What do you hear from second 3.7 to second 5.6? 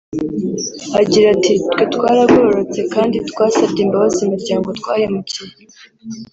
imbabazi imiryango twahemukiye